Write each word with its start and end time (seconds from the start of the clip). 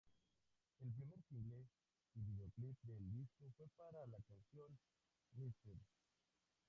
El 0.79 0.91
primer 0.93 1.21
single 1.25 1.67
y 2.15 2.21
videoclip 2.23 2.75
del 2.85 3.07
disco 3.11 3.51
fue 3.55 3.67
para 3.77 4.03
la 4.07 4.17
canción 4.23 4.75
"Mrs. 5.37 5.85